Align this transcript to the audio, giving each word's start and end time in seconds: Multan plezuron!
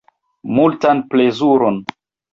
Multan 0.59 1.03
plezuron! 1.11 1.77